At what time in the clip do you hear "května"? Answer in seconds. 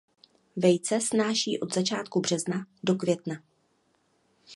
2.95-3.41